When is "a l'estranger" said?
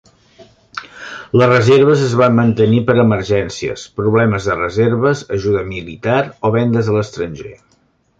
6.91-7.53